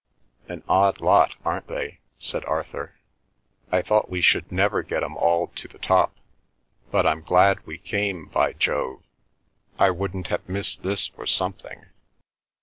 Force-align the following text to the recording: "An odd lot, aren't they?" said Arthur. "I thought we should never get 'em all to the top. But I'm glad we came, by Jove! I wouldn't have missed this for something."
"An 0.49 0.63
odd 0.67 0.99
lot, 0.99 1.35
aren't 1.45 1.67
they?" 1.67 1.99
said 2.17 2.43
Arthur. 2.45 2.95
"I 3.71 3.83
thought 3.83 4.09
we 4.09 4.19
should 4.19 4.51
never 4.51 4.81
get 4.81 5.03
'em 5.03 5.15
all 5.15 5.49
to 5.49 5.67
the 5.67 5.77
top. 5.77 6.15
But 6.89 7.05
I'm 7.05 7.21
glad 7.21 7.67
we 7.67 7.77
came, 7.77 8.25
by 8.25 8.53
Jove! 8.53 9.03
I 9.77 9.91
wouldn't 9.91 10.29
have 10.29 10.49
missed 10.49 10.81
this 10.81 11.05
for 11.05 11.27
something." 11.27 11.85